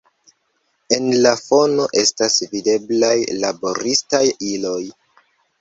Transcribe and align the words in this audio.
En 0.95 1.09
la 1.25 1.33
fono 1.41 1.85
estas 2.03 2.39
videblaj 2.55 3.13
laboristaj 3.45 4.27
iloj. 4.57 4.83